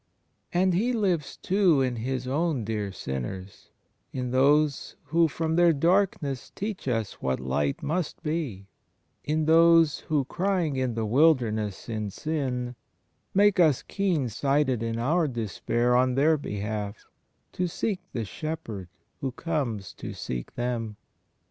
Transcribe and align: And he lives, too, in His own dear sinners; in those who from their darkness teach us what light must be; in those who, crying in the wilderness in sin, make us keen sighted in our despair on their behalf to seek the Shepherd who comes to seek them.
And 0.51 0.73
he 0.73 0.93
lives, 0.93 1.37
too, 1.37 1.81
in 1.81 1.97
His 1.97 2.27
own 2.27 2.63
dear 2.65 2.91
sinners; 2.91 3.69
in 4.11 4.31
those 4.31 4.95
who 5.03 5.27
from 5.27 5.57
their 5.57 5.73
darkness 5.73 6.51
teach 6.55 6.87
us 6.87 7.21
what 7.21 7.39
light 7.39 7.83
must 7.83 8.23
be; 8.23 8.65
in 9.23 9.45
those 9.45 9.99
who, 9.99 10.25
crying 10.25 10.75
in 10.75 10.95
the 10.95 11.05
wilderness 11.05 11.87
in 11.87 12.09
sin, 12.09 12.73
make 13.35 13.59
us 13.59 13.83
keen 13.83 14.27
sighted 14.27 14.81
in 14.81 14.97
our 14.97 15.27
despair 15.27 15.95
on 15.95 16.15
their 16.15 16.35
behalf 16.35 17.05
to 17.51 17.67
seek 17.67 17.99
the 18.11 18.25
Shepherd 18.25 18.87
who 19.19 19.31
comes 19.31 19.93
to 19.93 20.13
seek 20.13 20.55
them. 20.55 20.97